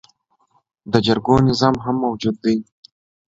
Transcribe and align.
د 0.91 0.93
جرګو 1.05 1.35
نظام 1.47 1.75
هم 1.83 1.95
موجود 2.05 2.35
دی 2.43 2.55